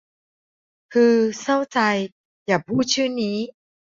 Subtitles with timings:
[0.91, 1.79] ฮือเศร้าใจ
[2.45, 3.37] อย่าพูดชื่อนี้